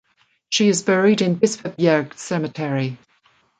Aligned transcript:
She 0.49 0.67
is 0.67 0.81
buried 0.81 1.21
in 1.21 1.35
Bispebjerg 1.35 2.17
Cemetery. 2.17 2.97